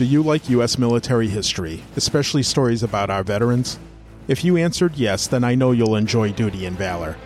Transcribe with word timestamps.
Do 0.00 0.06
you 0.06 0.22
like 0.22 0.48
U.S. 0.48 0.78
military 0.78 1.28
history, 1.28 1.82
especially 1.94 2.42
stories 2.42 2.82
about 2.82 3.10
our 3.10 3.22
veterans? 3.22 3.78
If 4.28 4.42
you 4.42 4.56
answered 4.56 4.96
yes, 4.96 5.26
then 5.26 5.44
I 5.44 5.54
know 5.54 5.72
you'll 5.72 5.96
enjoy 5.96 6.32
Duty 6.32 6.64
and 6.64 6.74
Valor. 6.74 7.18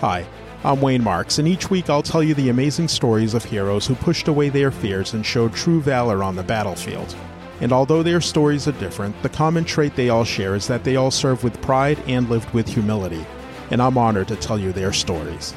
Hi, 0.00 0.26
I'm 0.64 0.80
Wayne 0.80 1.04
Marks, 1.04 1.38
and 1.38 1.46
each 1.46 1.70
week 1.70 1.88
I'll 1.88 2.02
tell 2.02 2.24
you 2.24 2.34
the 2.34 2.48
amazing 2.48 2.88
stories 2.88 3.32
of 3.34 3.44
heroes 3.44 3.86
who 3.86 3.94
pushed 3.94 4.26
away 4.26 4.48
their 4.48 4.72
fears 4.72 5.14
and 5.14 5.24
showed 5.24 5.54
true 5.54 5.80
valor 5.80 6.24
on 6.24 6.34
the 6.34 6.42
battlefield. 6.42 7.14
And 7.60 7.72
although 7.72 8.02
their 8.02 8.20
stories 8.20 8.66
are 8.66 8.72
different, 8.72 9.22
the 9.22 9.28
common 9.28 9.64
trait 9.64 9.94
they 9.94 10.08
all 10.08 10.24
share 10.24 10.56
is 10.56 10.66
that 10.66 10.82
they 10.82 10.96
all 10.96 11.12
served 11.12 11.44
with 11.44 11.62
pride 11.62 12.00
and 12.08 12.28
lived 12.28 12.52
with 12.52 12.66
humility. 12.66 13.24
And 13.70 13.80
I'm 13.80 13.96
honored 13.96 14.26
to 14.26 14.34
tell 14.34 14.58
you 14.58 14.72
their 14.72 14.92
stories. 14.92 15.54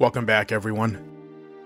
Welcome 0.00 0.24
back, 0.24 0.50
everyone. 0.50 0.98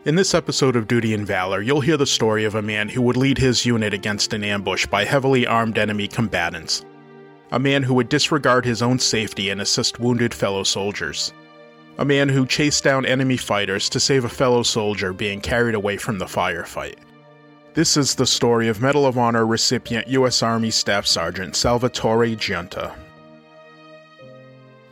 In 0.05 0.17
this 0.17 0.35
episode 0.35 0.75
of 0.75 0.89
Duty 0.89 1.15
and 1.15 1.25
Valor, 1.25 1.63
you'll 1.63 1.81
hear 1.81 1.97
the 1.97 2.05
story 2.05 2.45
of 2.45 2.57
a 2.57 2.63
man 2.63 2.89
who 2.89 3.01
would 3.03 3.17
lead 3.17 3.39
his 3.39 3.65
unit 3.65 3.95
against 3.95 4.33
an 4.33 4.43
ambush 4.43 4.87
by 4.87 5.05
heavily 5.05 5.47
armed 5.47 5.79
enemy 5.79 6.09
combatants. 6.09 6.85
A 7.53 7.61
man 7.61 7.85
who 7.85 7.95
would 7.95 8.09
disregard 8.09 8.65
his 8.65 8.83
own 8.83 8.99
safety 8.99 9.51
and 9.51 9.61
assist 9.61 10.01
wounded 10.01 10.35
fellow 10.35 10.65
soldiers. 10.65 11.33
A 11.99 12.05
man 12.05 12.29
who 12.29 12.45
chased 12.45 12.83
down 12.83 13.07
enemy 13.07 13.37
fighters 13.37 13.89
to 13.91 14.01
save 14.01 14.25
a 14.25 14.29
fellow 14.29 14.65
soldier 14.65 15.13
being 15.13 15.41
carried 15.41 15.77
away 15.77 15.97
from 15.97 16.19
the 16.19 16.25
firefight. 16.25 16.97
This 17.75 17.97
is 17.97 18.17
the 18.17 18.27
story 18.27 18.67
of 18.67 18.83
Medal 18.83 19.07
of 19.07 19.17
Honor 19.17 19.47
recipient 19.47 20.09
U.S. 20.09 20.43
Army 20.43 20.73
Staff 20.73 21.07
Sergeant 21.07 21.55
Salvatore 21.55 22.35
Giunta. 22.35 22.97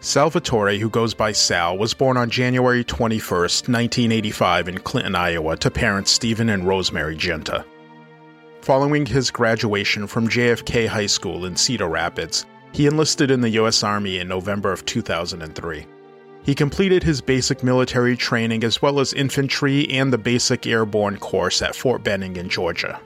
Salvatore, 0.05 0.79
who 0.79 0.91
goes 0.91 1.15
by 1.15 1.31
Sal, 1.31 1.79
was 1.79 1.95
born 1.95 2.17
on 2.17 2.29
January 2.29 2.83
21, 2.83 3.23
1985, 3.23 4.69
in 4.69 4.79
Clinton, 4.79 5.15
Iowa, 5.15 5.57
to 5.59 5.71
parents 5.71 6.11
Stephen 6.11 6.49
and 6.49 6.67
Rosemary 6.67 7.17
Giunta. 7.17 7.65
Following 8.63 9.07
his 9.07 9.31
graduation 9.31 10.09
from 10.09 10.29
JFK 10.29 10.89
High 10.89 11.07
School 11.07 11.45
in 11.45 11.55
Cedar 11.55 11.87
Rapids, 11.87 12.45
he 12.73 12.89
enlisted 12.89 13.31
in 13.31 13.43
the 13.43 13.51
U.S. 13.51 13.85
Army 13.85 14.19
in 14.19 14.27
November 14.27 14.73
of 14.73 14.85
2003. 14.87 15.87
He 16.43 16.55
completed 16.57 17.05
his 17.05 17.21
basic 17.21 17.63
military 17.63 18.17
training 18.17 18.65
as 18.65 18.83
well 18.83 18.99
as 18.99 19.13
infantry 19.13 19.89
and 19.89 20.13
the 20.13 20.19
basic 20.19 20.67
airborne 20.67 21.19
course 21.19 21.63
at 21.63 21.77
Fort 21.77 22.03
Benning 22.03 22.35
in 22.35 22.49
Georgia. 22.49 23.01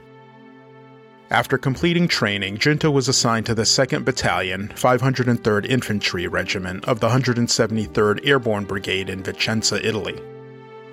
After 1.30 1.58
completing 1.58 2.06
training, 2.06 2.58
Giunta 2.58 2.92
was 2.92 3.08
assigned 3.08 3.46
to 3.46 3.54
the 3.54 3.62
2nd 3.62 4.04
Battalion, 4.04 4.68
503rd 4.76 5.66
Infantry 5.66 6.28
Regiment 6.28 6.84
of 6.84 7.00
the 7.00 7.08
173rd 7.08 8.24
Airborne 8.24 8.64
Brigade 8.64 9.10
in 9.10 9.24
Vicenza, 9.24 9.84
Italy. 9.84 10.20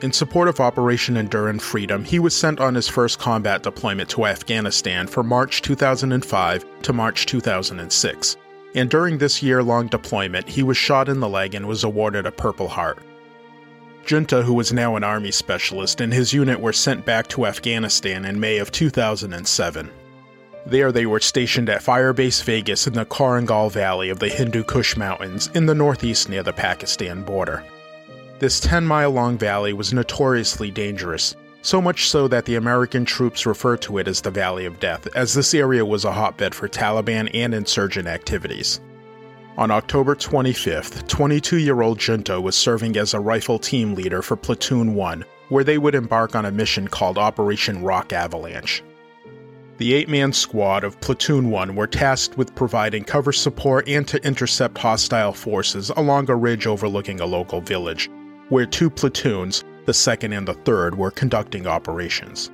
In 0.02 0.12
support 0.12 0.48
of 0.48 0.60
Operation 0.60 1.18
Enduring 1.18 1.60
Freedom, 1.60 2.04
he 2.04 2.18
was 2.18 2.36
sent 2.36 2.60
on 2.60 2.74
his 2.74 2.88
first 2.88 3.20
combat 3.20 3.62
deployment 3.62 4.10
to 4.10 4.26
Afghanistan 4.26 5.06
from 5.06 5.28
March 5.28 5.62
2005 5.62 6.66
to 6.82 6.94
March 6.94 7.28
2006. 7.28 8.36
And 8.74 8.90
during 8.90 9.20
this 9.20 9.44
year 9.44 9.62
long 9.62 9.86
deployment, 9.86 10.50
he 10.50 10.64
was 10.64 10.78
shot 10.78 11.10
in 11.10 11.20
the 11.20 11.30
leg 11.30 11.54
and 11.54 11.68
was 11.68 11.84
awarded 11.84 12.26
a 12.26 12.32
Purple 12.32 12.70
Heart. 12.70 12.98
Giunta, 14.04 14.44
who 14.44 14.56
was 14.56 14.74
now 14.74 14.96
an 14.96 15.04
Army 15.04 15.32
specialist, 15.32 16.02
and 16.02 16.12
his 16.12 16.34
unit 16.34 16.60
were 16.60 16.74
sent 16.74 17.06
back 17.06 17.28
to 17.28 17.46
Afghanistan 17.46 18.26
in 18.26 18.40
May 18.40 18.58
of 18.58 18.72
2007. 18.72 19.92
There, 20.66 20.92
they 20.92 21.06
were 21.06 21.20
stationed 21.20 21.70
at 21.70 21.82
Firebase 21.82 22.42
Vegas 22.44 22.88
in 22.88 22.94
the 22.94 23.06
Korengal 23.06 23.70
Valley 23.70 24.10
of 24.10 24.20
the 24.20 24.30
Hindu 24.30 24.64
Kush 24.64 24.96
Mountains 24.96 25.50
in 25.54 25.66
the 25.66 25.76
northeast 25.76 26.30
near 26.30 26.42
the 26.42 26.54
Pakistan 26.54 27.24
border. 27.24 27.64
This 28.40 28.60
10 28.62 28.86
mile 28.86 29.12
long 29.12 29.38
valley 29.38 29.74
was 29.74 29.94
notoriously 29.94 30.72
dangerous, 30.72 31.36
so 31.62 31.82
much 31.82 32.08
so 32.10 32.28
that 32.30 32.46
the 32.46 32.56
American 32.56 33.04
troops 33.04 33.46
referred 33.46 33.82
to 33.82 33.98
it 33.98 34.08
as 34.08 34.22
the 34.22 34.32
Valley 34.32 34.66
of 34.66 34.80
Death, 34.80 35.08
as 35.16 35.34
this 35.34 35.54
area 35.54 35.86
was 35.86 36.06
a 36.06 36.12
hotbed 36.12 36.56
for 36.56 36.68
Taliban 36.68 37.30
and 37.34 37.54
insurgent 37.54 38.08
activities. 38.08 38.80
On 39.58 39.70
October 39.70 40.16
25th, 40.16 41.08
22 41.08 41.58
year 41.58 41.82
old 41.82 42.00
Giunta 42.00 42.42
was 42.42 42.56
serving 42.56 42.98
as 42.98 43.14
a 43.14 43.20
rifle 43.20 43.60
team 43.60 43.96
leader 43.96 44.22
for 44.22 44.36
Platoon 44.36 44.96
1, 44.96 45.26
where 45.50 45.64
they 45.64 45.78
would 45.78 45.94
embark 45.94 46.36
on 46.36 46.46
a 46.46 46.52
mission 46.52 46.88
called 46.88 47.18
Operation 47.18 47.84
Rock 47.84 48.14
Avalanche. 48.14 48.82
The 49.78 49.96
eight 49.96 50.08
man 50.08 50.34
squad 50.34 50.84
of 50.84 51.02
Platoon 51.02 51.50
1 51.50 51.76
were 51.76 51.88
tasked 51.88 52.38
with 52.38 52.54
providing 52.54 53.04
cover 53.04 53.32
support 53.32 53.88
and 53.90 54.08
to 54.08 54.24
intercept 54.24 54.78
hostile 54.78 55.34
forces 55.34 55.90
along 55.98 56.30
a 56.30 56.36
ridge 56.36 56.68
overlooking 56.68 57.20
a 57.20 57.26
local 57.26 57.60
village, 57.60 58.10
where 58.50 58.68
two 58.68 58.92
platoons, 58.92 59.64
the 59.86 59.94
second 59.94 60.34
and 60.34 60.48
the 60.48 60.54
third, 60.54 60.96
were 60.96 61.10
conducting 61.10 61.66
operations. 61.66 62.52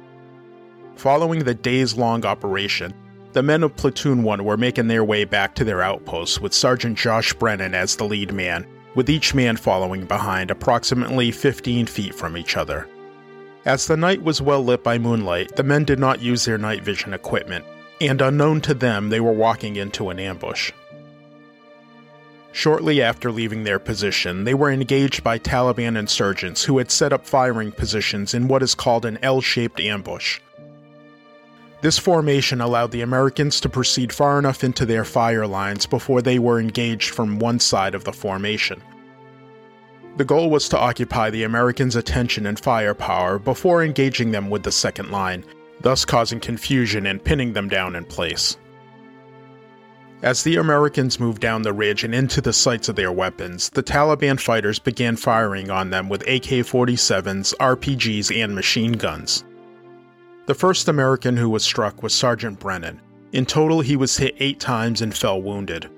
Following 0.96 1.44
the 1.44 1.54
days 1.54 1.96
long 1.96 2.26
operation, 2.26 2.94
the 3.34 3.44
men 3.44 3.64
of 3.64 3.76
Platoon 3.76 4.24
1 4.24 4.46
were 4.46 4.58
making 4.58 4.88
their 4.88 5.04
way 5.04 5.26
back 5.26 5.56
to 5.56 5.66
their 5.66 5.82
outposts 5.82 6.40
with 6.40 6.54
Sergeant 6.54 6.98
Josh 6.98 7.34
Brennan 7.34 7.76
as 7.76 7.98
the 7.98 8.06
lead 8.06 8.34
man, 8.34 8.66
with 8.96 9.10
each 9.10 9.36
man 9.36 9.58
following 9.58 10.06
behind 10.06 10.52
approximately 10.52 11.32
15 11.32 11.86
feet 11.86 12.16
from 12.16 12.38
each 12.38 12.56
other. 12.56 12.88
As 13.66 13.88
the 13.88 13.98
night 13.98 14.24
was 14.24 14.42
well 14.42 14.64
lit 14.64 14.84
by 14.84 14.98
moonlight, 14.98 15.56
the 15.56 15.64
men 15.64 15.84
did 15.84 16.00
not 16.00 16.22
use 16.22 16.46
their 16.46 16.58
night 16.58 16.84
vision 16.84 17.14
equipment, 17.14 17.66
and 18.00 18.22
unknown 18.22 18.62
to 18.62 18.74
them, 18.74 19.10
they 19.10 19.20
were 19.20 19.34
walking 19.34 19.76
into 19.76 20.10
an 20.10 20.20
ambush. 20.20 20.72
Shortly 22.52 23.02
after 23.02 23.32
leaving 23.32 23.64
their 23.64 23.80
position, 23.80 24.44
they 24.44 24.54
were 24.54 24.72
engaged 24.72 25.24
by 25.24 25.38
Taliban 25.38 25.98
insurgents 25.98 26.64
who 26.64 26.78
had 26.78 26.90
set 26.90 27.14
up 27.14 27.28
firing 27.28 27.72
positions 27.72 28.34
in 28.34 28.48
what 28.48 28.64
is 28.64 28.76
called 28.76 29.06
an 29.06 29.20
L 29.22 29.40
shaped 29.40 29.80
ambush. 29.80 30.40
This 31.82 31.98
formation 31.98 32.60
allowed 32.60 32.92
the 32.92 33.02
Americans 33.02 33.62
to 33.62 33.70
proceed 33.70 34.12
far 34.12 34.40
enough 34.40 34.64
into 34.64 34.86
their 34.86 35.06
fire 35.06 35.48
lines 35.48 35.86
before 35.86 36.22
they 36.22 36.40
were 36.40 36.60
engaged 36.60 37.12
from 37.12 37.40
one 37.40 37.60
side 37.60 37.96
of 37.96 38.04
the 38.04 38.12
formation. 38.12 38.82
The 40.20 40.26
goal 40.26 40.50
was 40.50 40.68
to 40.68 40.78
occupy 40.78 41.30
the 41.30 41.46
Americans' 41.46 41.96
attention 41.96 42.46
and 42.46 42.60
firepower 42.60 43.40
before 43.40 43.82
engaging 43.82 44.32
them 44.32 44.50
with 44.50 44.64
the 44.64 44.72
second 44.74 45.12
line, 45.12 45.46
thus 45.80 46.04
causing 46.04 46.42
confusion 46.42 47.06
and 47.06 47.24
pinning 47.24 47.54
them 47.54 47.70
down 47.70 47.96
in 47.96 48.04
place. 48.04 48.58
As 50.22 50.44
the 50.44 50.58
Americans 50.58 51.22
moved 51.22 51.42
down 51.42 51.62
the 51.62 51.72
ridge 51.72 52.04
and 52.04 52.14
into 52.14 52.42
the 52.42 52.52
sights 52.52 52.90
of 52.90 52.98
their 52.98 53.14
weapons, 53.14 53.70
the 53.70 53.82
Taliban 53.82 54.38
fighters 54.38 54.78
began 54.78 55.16
firing 55.16 55.72
on 55.72 55.90
them 55.90 56.10
with 56.10 56.24
AK 56.24 56.68
47s, 56.68 57.56
RPGs, 57.56 58.44
and 58.44 58.54
machine 58.54 58.92
guns. 58.92 59.46
The 60.48 60.54
first 60.54 60.90
American 60.90 61.38
who 61.38 61.50
was 61.50 61.64
struck 61.64 62.04
was 62.04 62.14
Sergeant 62.14 62.60
Brennan. 62.60 63.00
In 63.32 63.46
total, 63.46 63.80
he 63.80 63.96
was 63.96 64.18
hit 64.18 64.36
eight 64.40 64.60
times 64.60 65.02
and 65.02 65.16
fell 65.16 65.42
wounded. 65.42 65.90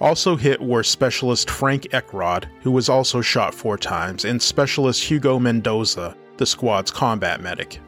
Also 0.00 0.36
hit 0.36 0.60
were 0.60 0.82
Specialist 0.82 1.48
Frank 1.48 1.84
Eckrod, 1.92 2.44
who 2.60 2.70
was 2.70 2.88
also 2.88 3.22
shot 3.22 3.54
four 3.54 3.78
times, 3.78 4.24
and 4.24 4.40
Specialist 4.40 5.02
Hugo 5.02 5.38
Mendoza, 5.38 6.14
the 6.36 6.44
squad's 6.44 6.90
combat 6.90 7.40
medic. 7.40 7.80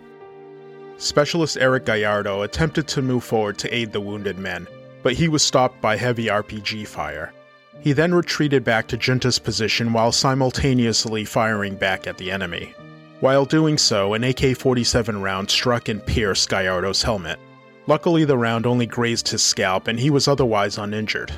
Specialist 0.96 1.58
Eric 1.60 1.84
Gallardo 1.84 2.42
attempted 2.42 2.88
to 2.88 3.02
move 3.02 3.22
forward 3.22 3.58
to 3.58 3.74
aid 3.74 3.92
the 3.92 4.00
wounded 4.00 4.38
men, 4.38 4.66
but 5.02 5.12
he 5.12 5.28
was 5.28 5.42
stopped 5.42 5.80
by 5.80 5.96
heavy 5.96 6.26
RPG 6.26 6.86
fire. 6.86 7.32
He 7.80 7.92
then 7.92 8.14
retreated 8.14 8.64
back 8.64 8.88
to 8.88 8.96
Giunta's 8.96 9.38
position 9.38 9.92
while 9.92 10.10
simultaneously 10.10 11.24
firing 11.24 11.76
back 11.76 12.06
at 12.06 12.18
the 12.18 12.30
enemy. 12.30 12.74
While 13.20 13.44
doing 13.44 13.78
so, 13.78 14.14
an 14.14 14.24
AK 14.24 14.56
47 14.56 15.20
round 15.20 15.50
struck 15.50 15.88
and 15.88 16.04
pierced 16.04 16.48
Gallardo's 16.48 17.02
helmet. 17.02 17.38
Luckily, 17.86 18.24
the 18.24 18.38
round 18.38 18.66
only 18.66 18.86
grazed 18.86 19.28
his 19.28 19.42
scalp 19.42 19.88
and 19.88 20.00
he 20.00 20.10
was 20.10 20.26
otherwise 20.26 20.78
uninjured. 20.78 21.32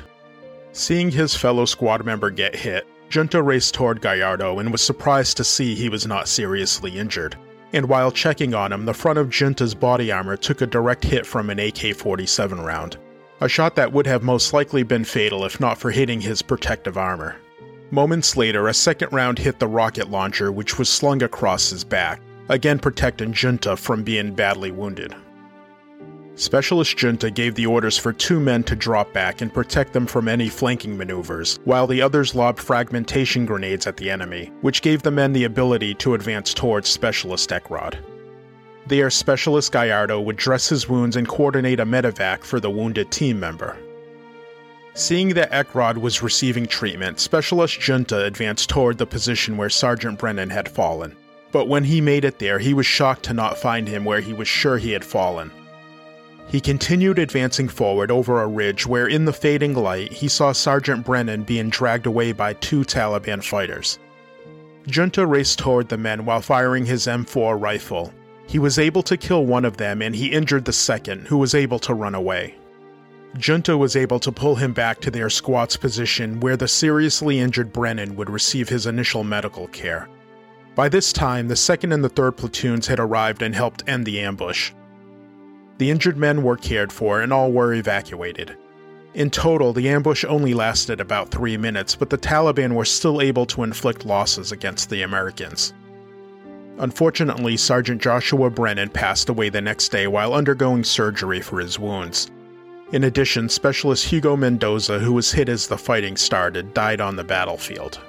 Seeing 0.73 1.11
his 1.11 1.35
fellow 1.35 1.65
squad 1.65 2.05
member 2.05 2.29
get 2.29 2.55
hit, 2.55 2.87
Giunta 3.09 3.45
raced 3.45 3.73
toward 3.73 4.01
Gallardo 4.01 4.59
and 4.59 4.71
was 4.71 4.81
surprised 4.81 5.35
to 5.37 5.43
see 5.43 5.75
he 5.75 5.89
was 5.89 6.07
not 6.07 6.29
seriously 6.29 6.97
injured. 6.97 7.35
And 7.73 7.89
while 7.89 8.11
checking 8.11 8.53
on 8.53 8.71
him, 8.71 8.85
the 8.85 8.93
front 8.93 9.19
of 9.19 9.27
Giunta's 9.27 9.75
body 9.75 10.11
armor 10.11 10.37
took 10.37 10.61
a 10.61 10.67
direct 10.67 11.03
hit 11.03 11.25
from 11.25 11.49
an 11.49 11.59
AK 11.59 11.95
47 11.95 12.61
round. 12.61 12.97
A 13.41 13.49
shot 13.49 13.75
that 13.75 13.91
would 13.91 14.07
have 14.07 14.23
most 14.23 14.53
likely 14.53 14.83
been 14.83 15.03
fatal 15.03 15.43
if 15.43 15.59
not 15.59 15.77
for 15.77 15.91
hitting 15.91 16.21
his 16.21 16.41
protective 16.41 16.97
armor. 16.97 17.35
Moments 17.89 18.37
later, 18.37 18.69
a 18.69 18.73
second 18.73 19.11
round 19.11 19.39
hit 19.39 19.59
the 19.59 19.67
rocket 19.67 20.09
launcher, 20.09 20.53
which 20.53 20.79
was 20.79 20.87
slung 20.87 21.21
across 21.21 21.69
his 21.69 21.83
back, 21.83 22.21
again 22.47 22.79
protecting 22.79 23.33
Giunta 23.33 23.77
from 23.77 24.03
being 24.03 24.33
badly 24.33 24.71
wounded. 24.71 25.13
Specialist 26.35 26.97
Giunta 26.97 27.33
gave 27.33 27.55
the 27.55 27.65
orders 27.65 27.97
for 27.97 28.13
two 28.13 28.39
men 28.39 28.63
to 28.63 28.75
drop 28.75 29.11
back 29.11 29.41
and 29.41 29.53
protect 29.53 29.91
them 29.91 30.07
from 30.07 30.27
any 30.27 30.47
flanking 30.47 30.97
maneuvers, 30.97 31.59
while 31.65 31.85
the 31.85 32.01
others 32.01 32.33
lobbed 32.33 32.59
fragmentation 32.59 33.45
grenades 33.45 33.85
at 33.85 33.97
the 33.97 34.09
enemy, 34.09 34.49
which 34.61 34.81
gave 34.81 35.03
the 35.03 35.11
men 35.11 35.33
the 35.33 35.43
ability 35.43 35.93
to 35.95 36.13
advance 36.13 36.53
towards 36.53 36.87
Specialist 36.87 37.49
Eckrod. 37.49 37.97
There, 38.87 39.09
Specialist 39.09 39.71
Gallardo 39.71 40.21
would 40.21 40.37
dress 40.37 40.69
his 40.69 40.87
wounds 40.87 41.15
and 41.15 41.27
coordinate 41.27 41.79
a 41.79 41.85
medevac 41.85 42.43
for 42.43 42.59
the 42.59 42.71
wounded 42.71 43.11
team 43.11 43.39
member. 43.39 43.77
Seeing 44.93 45.29
that 45.35 45.51
Eckrod 45.51 45.97
was 45.97 46.23
receiving 46.23 46.65
treatment, 46.65 47.19
Specialist 47.19 47.79
Giunta 47.79 48.25
advanced 48.25 48.69
toward 48.69 48.97
the 48.97 49.05
position 49.05 49.57
where 49.57 49.69
Sergeant 49.69 50.17
Brennan 50.17 50.49
had 50.49 50.67
fallen. 50.67 51.15
But 51.51 51.67
when 51.67 51.83
he 51.83 52.01
made 52.01 52.25
it 52.25 52.39
there, 52.39 52.59
he 52.59 52.73
was 52.73 52.85
shocked 52.85 53.23
to 53.23 53.33
not 53.33 53.57
find 53.57 53.87
him 53.87 54.05
where 54.05 54.21
he 54.21 54.33
was 54.33 54.47
sure 54.47 54.77
he 54.77 54.91
had 54.91 55.05
fallen. 55.05 55.51
He 56.51 56.59
continued 56.59 57.17
advancing 57.17 57.69
forward 57.69 58.11
over 58.11 58.41
a 58.41 58.47
ridge 58.47 58.85
where, 58.85 59.07
in 59.07 59.23
the 59.23 59.31
fading 59.31 59.73
light, 59.73 60.11
he 60.11 60.27
saw 60.27 60.51
Sergeant 60.51 61.05
Brennan 61.05 61.43
being 61.43 61.69
dragged 61.69 62.05
away 62.05 62.33
by 62.33 62.51
two 62.55 62.81
Taliban 62.81 63.41
fighters. 63.41 63.99
Giunta 64.85 65.25
raced 65.25 65.59
toward 65.59 65.87
the 65.87 65.97
men 65.97 66.25
while 66.25 66.41
firing 66.41 66.85
his 66.85 67.07
M4 67.07 67.57
rifle. 67.57 68.13
He 68.47 68.59
was 68.59 68.77
able 68.77 69.01
to 69.03 69.15
kill 69.15 69.45
one 69.45 69.63
of 69.63 69.77
them 69.77 70.01
and 70.01 70.13
he 70.13 70.33
injured 70.33 70.65
the 70.65 70.73
second, 70.73 71.25
who 71.27 71.37
was 71.37 71.55
able 71.55 71.79
to 71.79 71.93
run 71.93 72.15
away. 72.15 72.55
Giunta 73.37 73.77
was 73.77 73.95
able 73.95 74.19
to 74.19 74.29
pull 74.29 74.55
him 74.55 74.73
back 74.73 74.99
to 74.99 75.11
their 75.11 75.29
squat's 75.29 75.77
position 75.77 76.41
where 76.41 76.57
the 76.57 76.67
seriously 76.67 77.39
injured 77.39 77.71
Brennan 77.71 78.17
would 78.17 78.29
receive 78.29 78.67
his 78.67 78.85
initial 78.87 79.23
medical 79.23 79.67
care. 79.67 80.09
By 80.75 80.89
this 80.89 81.13
time, 81.13 81.47
the 81.47 81.53
2nd 81.53 81.93
and 81.93 82.03
the 82.03 82.09
3rd 82.09 82.35
platoons 82.35 82.87
had 82.87 82.99
arrived 82.99 83.41
and 83.41 83.55
helped 83.55 83.87
end 83.87 84.05
the 84.05 84.19
ambush. 84.19 84.73
The 85.81 85.89
injured 85.89 86.15
men 86.15 86.43
were 86.43 86.57
cared 86.57 86.93
for 86.93 87.21
and 87.21 87.33
all 87.33 87.51
were 87.51 87.73
evacuated. 87.73 88.55
In 89.15 89.31
total, 89.31 89.73
the 89.73 89.89
ambush 89.89 90.23
only 90.23 90.53
lasted 90.53 91.01
about 91.01 91.31
three 91.31 91.57
minutes, 91.57 91.95
but 91.95 92.11
the 92.11 92.19
Taliban 92.19 92.73
were 92.73 92.85
still 92.85 93.19
able 93.19 93.47
to 93.47 93.63
inflict 93.63 94.05
losses 94.05 94.51
against 94.51 94.91
the 94.91 95.01
Americans. 95.01 95.73
Unfortunately, 96.77 97.57
Sergeant 97.57 97.99
Joshua 97.99 98.51
Brennan 98.51 98.89
passed 98.89 99.27
away 99.27 99.49
the 99.49 99.59
next 99.59 99.87
day 99.89 100.05
while 100.05 100.35
undergoing 100.35 100.83
surgery 100.83 101.41
for 101.41 101.59
his 101.59 101.79
wounds. 101.79 102.29
In 102.91 103.05
addition, 103.05 103.49
Specialist 103.49 104.05
Hugo 104.05 104.37
Mendoza, 104.37 104.99
who 104.99 105.13
was 105.13 105.31
hit 105.31 105.49
as 105.49 105.65
the 105.65 105.79
fighting 105.79 106.15
started, 106.15 106.75
died 106.75 107.01
on 107.01 107.15
the 107.15 107.23
battlefield. 107.23 107.99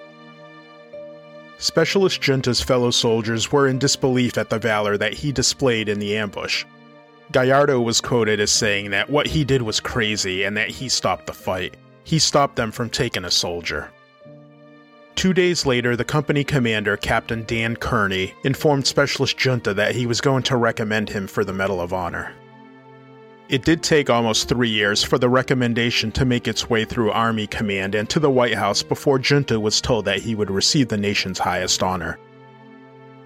Specialist 1.56 2.20
Giunta's 2.20 2.60
fellow 2.60 2.90
soldiers 2.90 3.50
were 3.50 3.66
in 3.66 3.78
disbelief 3.78 4.36
at 4.36 4.50
the 4.50 4.58
valor 4.58 4.98
that 4.98 5.14
he 5.14 5.32
displayed 5.32 5.88
in 5.88 6.00
the 6.00 6.18
ambush. 6.18 6.66
Gallardo 7.32 7.80
was 7.80 8.00
quoted 8.00 8.40
as 8.40 8.50
saying 8.50 8.90
that 8.90 9.08
what 9.08 9.26
he 9.26 9.44
did 9.44 9.62
was 9.62 9.80
crazy 9.80 10.44
and 10.44 10.56
that 10.56 10.68
he 10.68 10.88
stopped 10.88 11.26
the 11.26 11.32
fight. 11.32 11.76
He 12.04 12.18
stopped 12.18 12.56
them 12.56 12.70
from 12.70 12.90
taking 12.90 13.24
a 13.24 13.30
soldier. 13.30 13.90
Two 15.14 15.32
days 15.32 15.64
later, 15.66 15.96
the 15.96 16.04
company 16.04 16.44
commander, 16.44 16.96
Captain 16.96 17.44
Dan 17.44 17.76
Kearney, 17.76 18.34
informed 18.44 18.86
Specialist 18.86 19.38
Giunta 19.38 19.74
that 19.74 19.94
he 19.94 20.06
was 20.06 20.20
going 20.20 20.42
to 20.44 20.56
recommend 20.56 21.08
him 21.08 21.26
for 21.26 21.44
the 21.44 21.52
Medal 21.52 21.80
of 21.80 21.92
Honor. 21.92 22.34
It 23.48 23.64
did 23.64 23.82
take 23.82 24.08
almost 24.08 24.48
three 24.48 24.70
years 24.70 25.02
for 25.02 25.18
the 25.18 25.28
recommendation 25.28 26.12
to 26.12 26.24
make 26.24 26.48
its 26.48 26.70
way 26.70 26.84
through 26.84 27.10
Army 27.10 27.46
Command 27.46 27.94
and 27.94 28.08
to 28.10 28.20
the 28.20 28.30
White 28.30 28.54
House 28.54 28.82
before 28.82 29.18
Giunta 29.18 29.60
was 29.60 29.80
told 29.80 30.06
that 30.06 30.20
he 30.20 30.34
would 30.34 30.50
receive 30.50 30.88
the 30.88 30.96
nation's 30.96 31.38
highest 31.38 31.82
honor. 31.82 32.18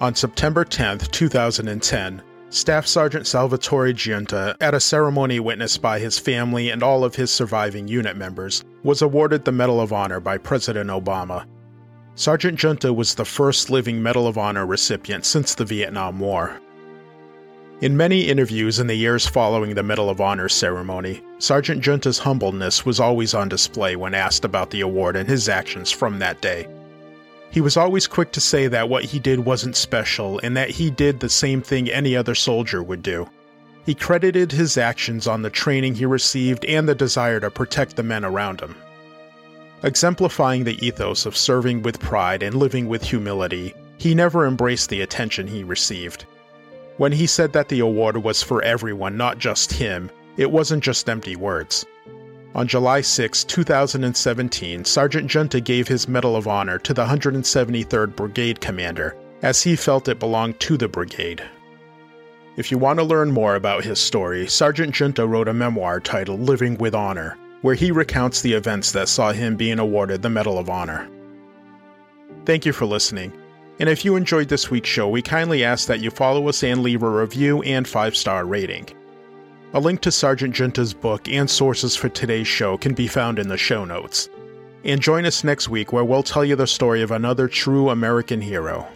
On 0.00 0.14
September 0.14 0.64
10, 0.64 0.99
2010, 0.99 2.23
Staff 2.50 2.87
Sergeant 2.87 3.26
Salvatore 3.26 3.93
Giunta, 3.93 4.54
at 4.60 4.72
a 4.72 4.78
ceremony 4.78 5.40
witnessed 5.40 5.82
by 5.82 5.98
his 5.98 6.16
family 6.16 6.70
and 6.70 6.81
all 6.81 7.02
of 7.02 7.16
his 7.16 7.31
surviving 7.31 7.88
unit 7.88 8.16
members, 8.16 8.62
was 8.84 9.02
awarded 9.02 9.44
the 9.44 9.50
Medal 9.50 9.81
of 9.81 9.93
Honor 9.93 10.20
by 10.20 10.38
President 10.38 10.88
Obama. 10.88 11.44
Sergeant 12.14 12.56
Giunta 12.58 12.94
was 12.94 13.16
the 13.16 13.25
first 13.25 13.69
living 13.69 14.00
Medal 14.00 14.28
of 14.28 14.38
Honor 14.38 14.64
recipient 14.64 15.25
since 15.25 15.54
the 15.54 15.64
Vietnam 15.64 16.20
War. 16.20 16.60
In 17.81 17.96
many 17.96 18.22
interviews 18.22 18.78
in 18.78 18.87
the 18.87 18.94
years 18.94 19.26
following 19.26 19.75
the 19.75 19.82
Medal 19.82 20.08
of 20.08 20.20
Honor 20.20 20.49
ceremony, 20.49 21.22
Sergeant 21.38 21.82
Giunta's 21.82 22.20
humbleness 22.20 22.87
was 22.87 23.00
always 23.00 23.34
on 23.34 23.49
display 23.49 23.96
when 23.96 24.14
asked 24.14 24.44
about 24.44 24.70
the 24.70 24.81
award 24.82 25.16
and 25.16 25.28
his 25.28 25.49
actions 25.49 25.90
from 25.90 26.20
that 26.20 26.40
day. 26.40 26.69
He 27.50 27.60
was 27.60 27.76
always 27.76 28.06
quick 28.06 28.32
to 28.32 28.40
say 28.40 28.69
that 28.69 28.88
what 28.88 29.04
he 29.04 29.19
did 29.19 29.40
wasn't 29.40 29.76
special 29.76 30.38
and 30.43 30.56
that 30.56 30.70
he 30.70 30.90
did 30.90 31.20
the 31.20 31.28
same 31.28 31.62
thing 31.62 31.90
any 31.90 32.14
other 32.16 32.34
soldier 32.34 32.82
would 32.82 33.02
do. 33.02 33.28
He 33.87 33.94
credited 33.94 34.52
his 34.52 34.76
actions 34.76 35.26
on 35.26 35.43
the 35.43 35.50
training 35.50 35.94
he 35.94 36.06
received 36.06 36.64
and 36.64 36.88
the 36.88 36.94
desire 36.94 37.40
to 37.40 37.50
protect 37.50 37.96
the 37.96 38.02
men 38.02 38.25
around 38.25 38.60
him. 38.60 38.75
Exemplifying 39.82 40.64
the 40.64 40.84
ethos 40.84 41.26
of 41.26 41.37
serving 41.37 41.82
with 41.82 42.00
pride 42.00 42.43
and 42.43 42.56
living 42.56 42.88
with 42.88 43.02
humility, 43.02 43.75
he 43.99 44.14
never 44.14 44.46
embraced 44.46 44.90
the 44.90 45.02
attention 45.02 45.46
he 45.46 45.62
received. 45.62 46.25
When 46.96 47.12
he 47.12 47.26
said 47.26 47.52
that 47.52 47.69
the 47.69 47.81
award 47.81 48.16
was 48.16 48.42
for 48.42 48.62
everyone, 48.62 49.16
not 49.16 49.38
just 49.38 49.72
him, 49.72 50.10
it 50.37 50.50
wasn't 50.50 50.82
just 50.82 51.08
empty 51.08 51.37
words. 51.37 51.87
On 52.56 52.67
July 52.67 53.03
6, 53.03 53.44
2017, 53.44 54.87
Sergeant 54.87 55.31
Giunta 55.31 55.62
gave 55.62 55.87
his 55.87 56.08
Medal 56.08 56.37
of 56.37 56.49
Honor 56.49 56.79
to 56.79 56.94
the 56.94 57.05
173rd 57.05 58.17
Brigade 58.17 58.62
Commander, 58.62 59.14
as 59.43 59.62
he 59.62 59.76
felt 59.76 60.08
it 60.08 60.19
belonged 60.19 60.58
to 60.61 60.79
the 60.79 60.88
brigade. 60.88 61.43
If 62.56 62.70
you 62.70 62.79
want 62.79 62.99
to 62.99 63.05
learn 63.05 63.31
more 63.31 63.56
about 63.56 63.85
his 63.85 64.00
story, 64.00 64.47
Sergeant 64.47 64.94
Giunta 64.94 65.29
wrote 65.29 65.49
a 65.49 65.53
memoir 65.53 66.00
titled 66.00 66.41
Living 66.41 66.79
with 66.79 66.94
Honor, 66.94 67.37
where 67.61 67.75
he 67.75 67.91
recounts 67.91 68.41
the 68.41 68.55
events 68.55 68.93
that 68.93 69.11
saw 69.11 69.32
him 69.32 69.56
being 69.56 69.79
awarded 69.79 70.23
the 70.23 70.31
Medal 70.31 70.59
of 70.59 70.70
Honor. 70.70 71.11
Thank 72.47 72.64
you 72.64 72.73
for 72.73 72.87
listening. 72.87 73.35
And 73.81 73.91
if 73.91 74.02
you 74.02 74.17
enjoyed 74.17 74.49
this 74.49 74.70
week's 74.70 74.88
show, 74.88 75.11
we 75.11 75.20
kindly 75.20 75.62
ask 75.62 75.87
that 75.88 76.00
you 76.00 76.11
follow 76.11 76.49
us 76.49 76.64
and 76.64 76.82
leave 76.82 77.02
a 77.02 77.11
review 77.11 77.61
and 77.64 77.87
5 77.87 78.17
star 78.17 78.47
rating. 78.47 78.88
A 79.76 79.81
link 79.87 80.00
to 80.00 80.11
Sergeant 80.11 80.55
Giunta's 80.55 80.94
book 80.94 81.28
and 81.28 81.50
sources 81.50 81.94
for 81.94 82.08
today's 82.08 82.46
show 82.46 82.78
can 82.78 82.94
be 82.94 83.06
found 83.06 83.38
in 83.38 83.49
the 83.49 83.58
show 83.58 83.84
notes. 83.84 84.31
And 84.84 85.02
join 85.02 85.26
us 85.26 85.44
next 85.44 85.69
week 85.69 85.93
where 85.93 86.02
we'll 86.02 86.23
tell 86.23 86.46
you 86.46 86.56
the 86.56 86.67
story 86.67 87.02
of 87.02 87.11
another 87.11 87.46
true 87.46 87.90
American 87.90 88.40
hero. 88.40 88.88